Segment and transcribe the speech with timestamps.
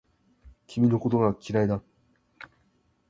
[0.65, 1.83] 君のことが嫌いだ